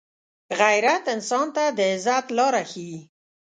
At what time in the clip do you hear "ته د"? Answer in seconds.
1.55-1.79